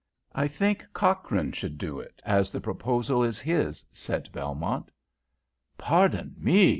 "I 0.33 0.47
think 0.47 0.83
Cochrane 0.93 1.51
should 1.51 1.77
do 1.77 1.99
it, 1.99 2.23
as 2.25 2.49
the 2.49 2.59
proposal 2.59 3.21
is 3.23 3.39
his," 3.39 3.85
said 3.91 4.31
Belmont. 4.31 4.89
"Pardon 5.77 6.33
me!" 6.39 6.69